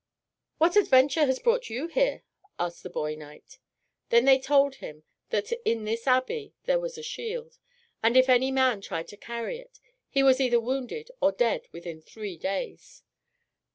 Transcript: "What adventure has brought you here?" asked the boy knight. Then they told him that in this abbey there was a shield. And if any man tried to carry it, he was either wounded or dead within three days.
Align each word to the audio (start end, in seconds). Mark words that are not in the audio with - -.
"What 0.57 0.75
adventure 0.75 1.27
has 1.27 1.37
brought 1.37 1.69
you 1.69 1.85
here?" 1.85 2.23
asked 2.57 2.81
the 2.81 2.89
boy 2.89 3.13
knight. 3.13 3.59
Then 4.09 4.25
they 4.25 4.39
told 4.39 4.77
him 4.81 5.03
that 5.29 5.51
in 5.63 5.85
this 5.85 6.07
abbey 6.07 6.55
there 6.63 6.79
was 6.79 6.97
a 6.97 7.03
shield. 7.03 7.59
And 8.01 8.17
if 8.17 8.27
any 8.27 8.49
man 8.49 8.81
tried 8.81 9.07
to 9.09 9.15
carry 9.17 9.59
it, 9.59 9.79
he 10.09 10.23
was 10.23 10.41
either 10.41 10.59
wounded 10.59 11.11
or 11.21 11.31
dead 11.31 11.67
within 11.71 12.01
three 12.01 12.35
days. 12.35 13.03